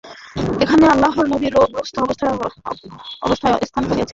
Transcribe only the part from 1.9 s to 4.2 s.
অবস্থায় অবস্থান করছিলেন তাঁকে কি তুমি দেখেছ?